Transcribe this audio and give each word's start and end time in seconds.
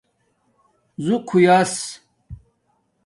ژُق 1.03 1.23
ہو 1.31 1.37
یاس 1.45 1.73